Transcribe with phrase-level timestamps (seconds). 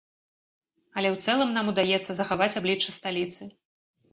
[0.99, 3.41] Але ў цэлым нам удаецца захаваць аблічча сталіцы.